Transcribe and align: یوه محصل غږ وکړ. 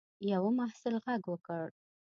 یوه 0.31 0.51
محصل 0.59 0.95
غږ 1.05 1.23
وکړ. 1.31 1.65